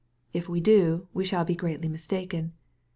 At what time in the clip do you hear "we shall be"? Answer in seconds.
1.13-1.53